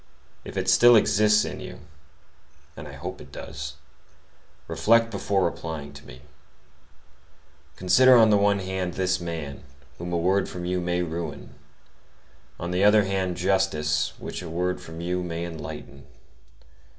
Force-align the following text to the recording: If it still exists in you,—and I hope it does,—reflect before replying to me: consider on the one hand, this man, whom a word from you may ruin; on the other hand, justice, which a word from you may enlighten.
If 0.43 0.57
it 0.57 0.67
still 0.67 0.95
exists 0.95 1.45
in 1.45 1.59
you,—and 1.59 2.87
I 2.87 2.93
hope 2.93 3.21
it 3.21 3.31
does,—reflect 3.31 5.11
before 5.11 5.43
replying 5.45 5.93
to 5.93 6.05
me: 6.07 6.23
consider 7.75 8.17
on 8.17 8.31
the 8.31 8.37
one 8.37 8.57
hand, 8.57 8.95
this 8.95 9.19
man, 9.21 9.61
whom 9.99 10.11
a 10.11 10.17
word 10.17 10.49
from 10.49 10.65
you 10.65 10.81
may 10.81 11.03
ruin; 11.03 11.53
on 12.59 12.71
the 12.71 12.83
other 12.83 13.03
hand, 13.03 13.37
justice, 13.37 14.13
which 14.17 14.41
a 14.41 14.49
word 14.49 14.81
from 14.81 15.01
you 15.01 15.21
may 15.21 15.45
enlighten. 15.45 16.07